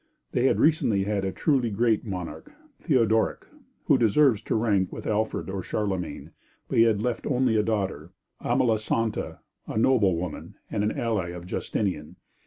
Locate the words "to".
4.41-4.55